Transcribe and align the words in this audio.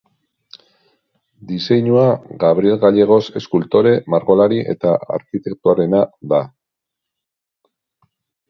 Diseinua, 1.51 2.05
Gabriel 2.43 2.79
Gallegos 2.85 3.21
eskultore, 3.41 3.93
margolari 4.15 4.59
eta 4.75 4.97
arkitektoarena 5.19 6.03
da. 6.33 6.41